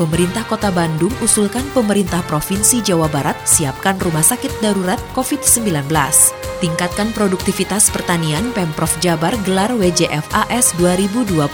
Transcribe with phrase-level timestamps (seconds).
[0.00, 5.68] Pemerintah Kota Bandung usulkan pemerintah Provinsi Jawa Barat siapkan rumah sakit darurat COVID-19.
[6.64, 11.44] Tingkatkan produktivitas pertanian Pemprov Jabar gelar WJFAS 2020.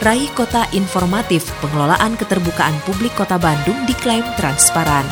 [0.00, 5.06] Raih Kota Informatif, pengelolaan keterbukaan publik Kota Bandung diklaim transparan.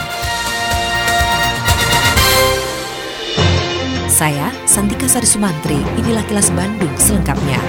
[4.10, 7.60] Saya, Santika Sari Sumantri, inilah kilas Bandung selengkapnya.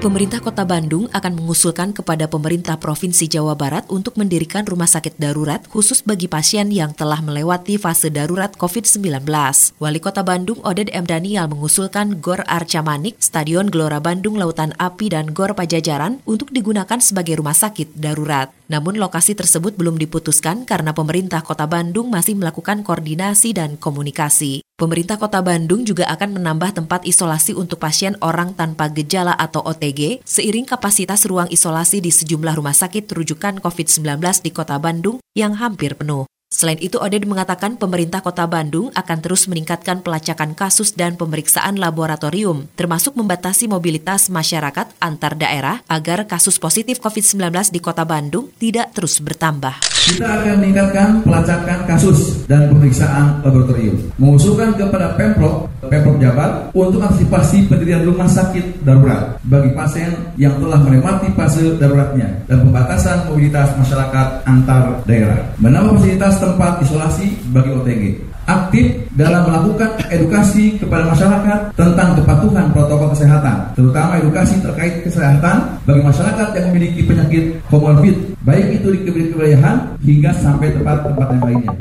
[0.00, 5.60] Pemerintah Kota Bandung akan mengusulkan kepada pemerintah Provinsi Jawa Barat untuk mendirikan rumah sakit darurat
[5.68, 9.28] khusus bagi pasien yang telah melewati fase darurat COVID-19.
[9.76, 11.04] Wali Kota Bandung Oded M.
[11.04, 16.96] Daniel mengusulkan Gor Arca Manik, Stadion Gelora Bandung Lautan Api dan Gor Pajajaran untuk digunakan
[17.04, 18.59] sebagai rumah sakit darurat.
[18.70, 24.62] Namun lokasi tersebut belum diputuskan karena pemerintah Kota Bandung masih melakukan koordinasi dan komunikasi.
[24.78, 30.22] Pemerintah Kota Bandung juga akan menambah tempat isolasi untuk pasien orang tanpa gejala atau OTG,
[30.22, 35.98] seiring kapasitas ruang isolasi di sejumlah rumah sakit rujukan COVID-19 di Kota Bandung yang hampir
[35.98, 36.30] penuh.
[36.50, 42.66] Selain itu, Oded mengatakan pemerintah kota Bandung akan terus meningkatkan pelacakan kasus dan pemeriksaan laboratorium,
[42.74, 49.22] termasuk membatasi mobilitas masyarakat antar daerah agar kasus positif COVID-19 di kota Bandung tidak terus
[49.22, 49.78] bertambah.
[50.10, 54.10] Kita akan meningkatkan pelacakan kasus dan pemeriksaan laboratorium.
[54.18, 60.78] Mengusulkan kepada Pemprov, Pemprov Jabar untuk antisipasi pendirian rumah sakit darurat bagi pasien yang telah
[60.78, 65.42] melewati fase daruratnya dan pembatasan mobilitas masyarakat antar daerah.
[65.58, 68.02] Menambah fasilitas tempat isolasi bagi OTG.
[68.46, 76.02] Aktif dalam melakukan edukasi kepada masyarakat tentang kepatuhan protokol kesehatan, terutama edukasi terkait kesehatan bagi
[76.02, 81.74] masyarakat yang memiliki penyakit komorbid, baik itu di kewilayahan hingga sampai tempat-tempat yang lainnya.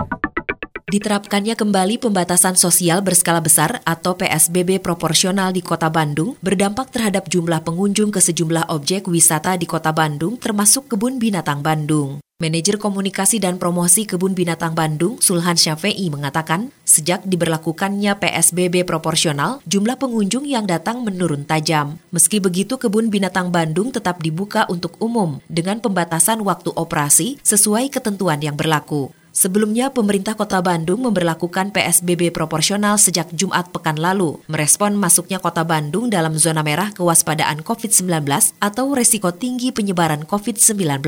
[0.89, 7.61] Diterapkannya kembali pembatasan sosial berskala besar atau PSBB proporsional di Kota Bandung berdampak terhadap jumlah
[7.61, 12.25] pengunjung ke sejumlah objek wisata di Kota Bandung termasuk Kebun Binatang Bandung.
[12.41, 19.99] Manajer Komunikasi dan Promosi Kebun Binatang Bandung, Sulhan Syafi'i mengatakan, sejak diberlakukannya PSBB proporsional, jumlah
[19.99, 21.99] pengunjung yang datang menurun tajam.
[22.15, 28.39] Meski begitu, Kebun Binatang Bandung tetap dibuka untuk umum dengan pembatasan waktu operasi sesuai ketentuan
[28.39, 29.11] yang berlaku.
[29.29, 36.09] Sebelumnya, pemerintah kota Bandung memperlakukan PSBB proporsional sejak Jumat pekan lalu, merespon masuknya kota Bandung
[36.09, 38.25] dalam zona merah kewaspadaan COVID-19
[38.57, 41.05] atau resiko tinggi penyebaran COVID-19.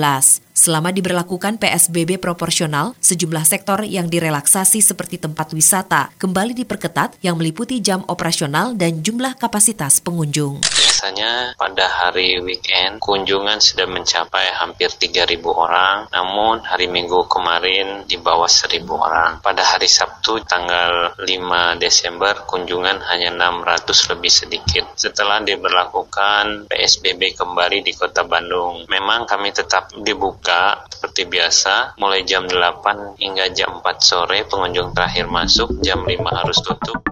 [0.53, 7.81] Selama diberlakukan PSBB proporsional, sejumlah sektor yang direlaksasi seperti tempat wisata kembali diperketat yang meliputi
[7.81, 10.61] jam operasional dan jumlah kapasitas pengunjung
[11.01, 18.22] biasanya pada hari weekend kunjungan sudah mencapai hampir 3.000 orang, namun hari Minggu kemarin di
[18.22, 19.41] bawah 1.000 orang.
[19.41, 24.94] Pada hari Sabtu tanggal 5 Desember kunjungan hanya 600 lebih sedikit.
[24.94, 32.45] Setelah diberlakukan PSBB kembali di Kota Bandung, memang kami tetap dibuka seperti biasa mulai jam
[32.45, 37.10] 8 hingga jam 4 sore pengunjung terakhir masuk, jam 5 harus tutup.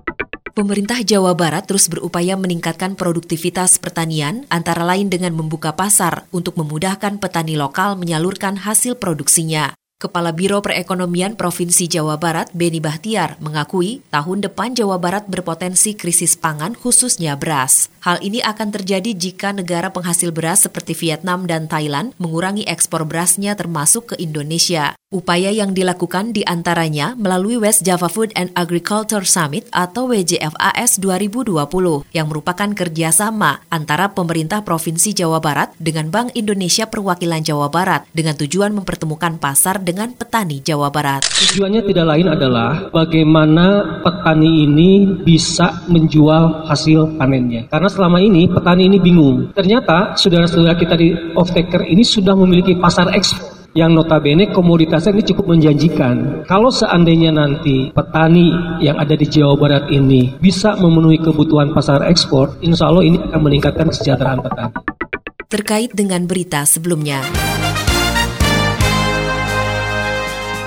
[0.60, 7.16] Pemerintah Jawa Barat terus berupaya meningkatkan produktivitas pertanian, antara lain dengan membuka pasar untuk memudahkan
[7.16, 9.72] petani lokal menyalurkan hasil produksinya.
[10.04, 16.36] Kepala Biro Perekonomian Provinsi Jawa Barat, Beni Bahtiar, mengakui tahun depan Jawa Barat berpotensi krisis
[16.36, 17.88] pangan khususnya beras.
[18.04, 23.56] Hal ini akan terjadi jika negara penghasil beras seperti Vietnam dan Thailand mengurangi ekspor berasnya
[23.56, 24.96] termasuk ke Indonesia.
[25.10, 31.50] Upaya yang dilakukan di antaranya melalui West Java Food and Agriculture Summit atau WJFAS 2020
[32.14, 38.38] yang merupakan kerjasama antara pemerintah Provinsi Jawa Barat dengan Bank Indonesia Perwakilan Jawa Barat dengan
[38.38, 41.26] tujuan mempertemukan pasar dengan petani Jawa Barat.
[41.26, 47.66] Tujuannya tidak lain adalah bagaimana petani ini bisa menjual hasil panennya.
[47.66, 49.58] Karena selama ini petani ini bingung.
[49.58, 55.46] Ternyata saudara-saudara kita di off-taker ini sudah memiliki pasar ekspor yang notabene komoditasnya ini cukup
[55.54, 56.46] menjanjikan.
[56.50, 62.58] Kalau seandainya nanti petani yang ada di Jawa Barat ini bisa memenuhi kebutuhan pasar ekspor,
[62.66, 64.74] insya Allah ini akan meningkatkan kesejahteraan petani.
[65.50, 67.26] Terkait dengan berita sebelumnya.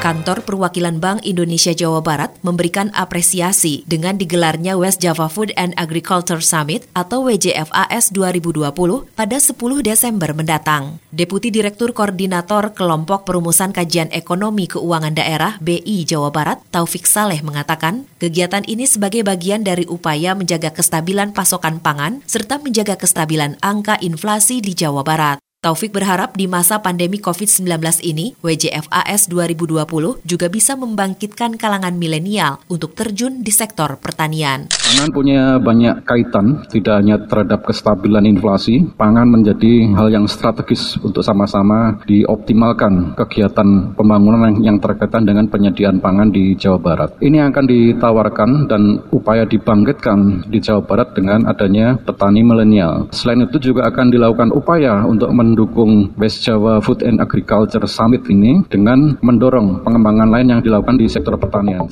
[0.03, 6.43] Kantor Perwakilan Bank Indonesia Jawa Barat memberikan apresiasi dengan digelarnya West Java Food and Agriculture
[6.43, 8.67] Summit atau WJFAS 2020
[9.15, 9.55] pada 10
[9.87, 10.99] Desember mendatang.
[11.15, 18.11] Deputi Direktur Koordinator Kelompok Perumusan Kajian Ekonomi Keuangan Daerah BI Jawa Barat, Taufik Saleh mengatakan,
[18.19, 24.59] kegiatan ini sebagai bagian dari upaya menjaga kestabilan pasokan pangan serta menjaga kestabilan angka inflasi
[24.59, 25.39] di Jawa Barat.
[25.63, 29.79] Taufik berharap di masa pandemi COVID-19 ini, WJFAS 2020
[30.27, 34.67] juga bisa membangkitkan kalangan milenial untuk terjun di sektor pertanian.
[34.75, 41.23] Pangan punya banyak kaitan, tidak hanya terhadap kestabilan inflasi, pangan menjadi hal yang strategis untuk
[41.23, 47.23] sama-sama dioptimalkan kegiatan pembangunan yang terkaitan dengan penyediaan pangan di Jawa Barat.
[47.23, 53.07] Ini akan ditawarkan dan upaya dibangkitkan di Jawa Barat dengan adanya petani milenial.
[53.15, 58.25] Selain itu juga akan dilakukan upaya untuk men mendukung West Java Food and Agriculture Summit
[58.33, 61.87] ini dengan mendorong pengembangan lain yang dilakukan di sektor pertanian.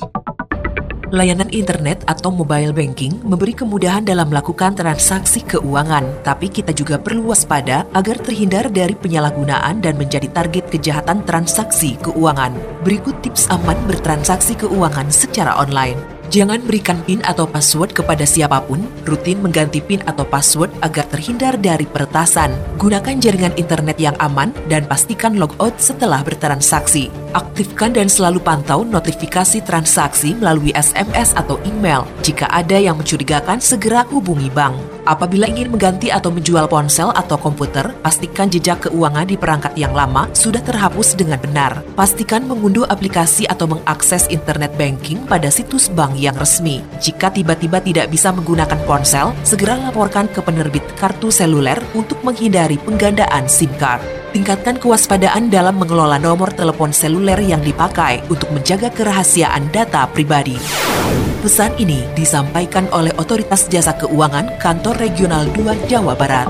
[1.11, 7.35] Layanan internet atau mobile banking memberi kemudahan dalam melakukan transaksi keuangan, tapi kita juga perlu
[7.35, 12.55] waspada agar terhindar dari penyalahgunaan dan menjadi target kejahatan transaksi keuangan.
[12.87, 16.20] Berikut tips aman bertransaksi keuangan secara online.
[16.31, 21.59] Jangan berikan PIN atau password kepada siapa pun, rutin mengganti PIN atau password agar terhindar
[21.59, 22.55] dari peretasan.
[22.79, 27.11] Gunakan jaringan internet yang aman dan pastikan logout setelah bertransaksi.
[27.31, 32.03] Aktifkan dan selalu pantau notifikasi transaksi melalui SMS atau email.
[32.27, 34.75] Jika ada yang mencurigakan, segera hubungi bank.
[35.07, 40.27] Apabila ingin mengganti atau menjual ponsel atau komputer, pastikan jejak keuangan di perangkat yang lama
[40.35, 41.79] sudah terhapus dengan benar.
[41.95, 46.83] Pastikan mengunduh aplikasi atau mengakses internet banking pada situs bank yang resmi.
[46.99, 53.47] Jika tiba-tiba tidak bisa menggunakan ponsel, segera laporkan ke penerbit kartu seluler untuk menghindari penggandaan
[53.47, 54.20] SIM card.
[54.31, 60.55] Tingkatkan kewaspadaan dalam mengelola nomor telepon seluler yang dipakai untuk menjaga kerahasiaan data pribadi.
[61.43, 66.47] Pesan ini disampaikan oleh Otoritas Jasa Keuangan Kantor Regional 2 Jawa Barat.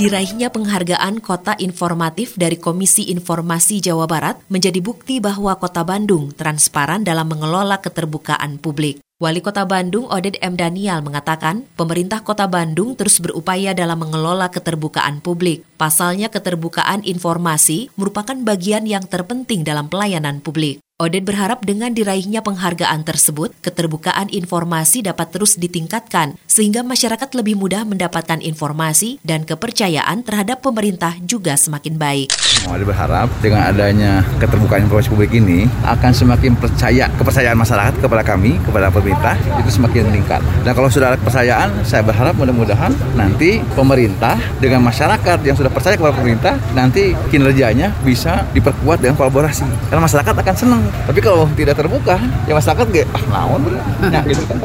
[0.00, 7.04] Diraihnya penghargaan Kota Informatif dari Komisi Informasi Jawa Barat menjadi bukti bahwa Kota Bandung transparan
[7.04, 9.04] dalam mengelola keterbukaan publik.
[9.18, 10.54] Wali Kota Bandung Oded M.
[10.54, 15.66] Daniel mengatakan, pemerintah Kota Bandung terus berupaya dalam mengelola keterbukaan publik.
[15.74, 20.78] Pasalnya keterbukaan informasi merupakan bagian yang terpenting dalam pelayanan publik.
[20.98, 27.86] Oded berharap dengan diraihnya penghargaan tersebut, keterbukaan informasi dapat terus ditingkatkan sehingga masyarakat lebih mudah
[27.86, 32.34] mendapatkan informasi dan kepercayaan terhadap pemerintah juga semakin baik.
[32.66, 38.58] Oded berharap dengan adanya keterbukaan informasi publik ini akan semakin percaya kepercayaan masyarakat kepada kami,
[38.66, 40.42] kepada pemerintah itu semakin meningkat.
[40.66, 45.94] Dan kalau sudah ada kepercayaan, saya berharap mudah-mudahan nanti pemerintah dengan masyarakat yang sudah percaya
[45.94, 49.62] kepada pemerintah nanti kinerjanya bisa diperkuat dengan kolaborasi.
[49.94, 53.60] Karena masyarakat akan senang tapi kalau tidak terbuka ya masyarakat gak ah naon
[54.04, 54.58] nah, gitu kan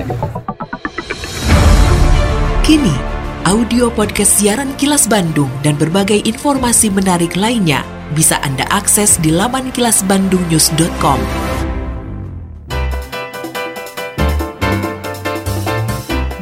[2.64, 2.96] kini
[3.44, 7.84] audio podcast siaran Kilas Bandung dan berbagai informasi menarik lainnya
[8.14, 11.20] bisa Anda akses di laman kilasbandungnews.com.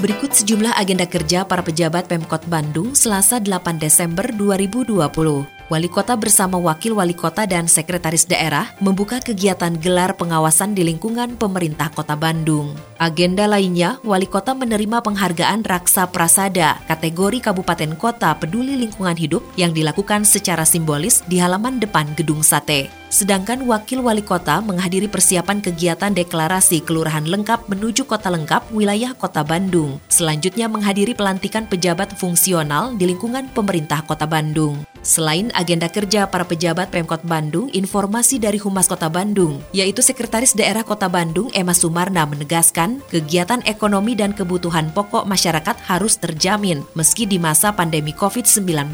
[0.01, 5.60] Berikut sejumlah agenda kerja para pejabat Pemkot Bandung Selasa 8 Desember 2020.
[5.71, 11.39] Wali Kota bersama Wakil Wali Kota dan Sekretaris Daerah membuka kegiatan gelar pengawasan di lingkungan
[11.39, 12.75] pemerintah Kota Bandung.
[12.99, 19.71] Agenda lainnya, Wali Kota menerima penghargaan Raksa Prasada kategori Kabupaten Kota Peduli Lingkungan Hidup yang
[19.71, 23.00] dilakukan secara simbolis di halaman depan Gedung Sate.
[23.11, 29.43] Sedangkan Wakil Wali Kota menghadiri persiapan kegiatan deklarasi Kelurahan Lengkap menuju Kota Lengkap wilayah Kota
[29.43, 29.99] Bandung.
[30.07, 34.87] Selanjutnya menghadiri pelantikan pejabat fungsional di lingkungan pemerintah Kota Bandung.
[35.01, 40.85] Selain agenda kerja para pejabat Pemkot Bandung, informasi dari Humas Kota Bandung, yaitu Sekretaris Daerah
[40.85, 47.41] Kota Bandung Emma Sumarna menegaskan, kegiatan ekonomi dan kebutuhan pokok masyarakat harus terjamin meski di
[47.41, 48.93] masa pandemi COVID-19.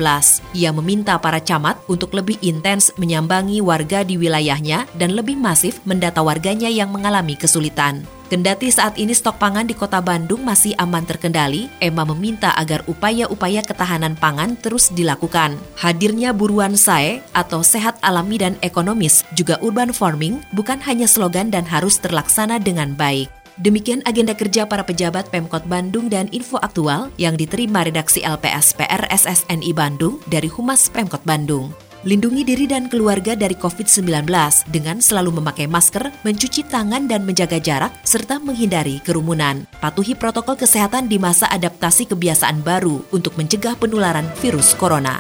[0.55, 6.23] Ia meminta para camat untuk lebih intens menyambangi warga di wilayahnya dan lebih masif mendata
[6.23, 8.07] warganya yang mengalami kesulitan.
[8.27, 13.63] Kendati saat ini stok pangan di kota Bandung masih aman terkendali, Emma meminta agar upaya-upaya
[13.63, 15.55] ketahanan pangan terus dilakukan.
[15.79, 21.63] Hadirnya buruan sae atau sehat alami dan ekonomis juga urban farming bukan hanya slogan dan
[21.63, 23.31] harus terlaksana dengan baik.
[23.63, 29.07] Demikian agenda kerja para pejabat Pemkot Bandung dan info aktual yang diterima redaksi LPS PR
[29.09, 31.86] SSNI Bandung dari Humas Pemkot Bandung.
[32.07, 34.31] Lindungi diri dan keluarga dari COVID-19
[34.71, 39.67] dengan selalu memakai masker, mencuci tangan dan menjaga jarak, serta menghindari kerumunan.
[39.83, 45.19] Patuhi protokol kesehatan di masa adaptasi kebiasaan baru untuk mencegah penularan virus corona.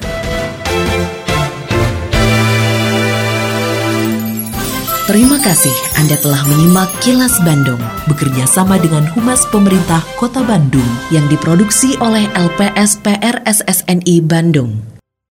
[5.11, 11.27] Terima kasih Anda telah menyimak Kilas Bandung bekerja sama dengan Humas Pemerintah Kota Bandung yang
[11.27, 14.96] diproduksi oleh LPS PR SSNI Bandung.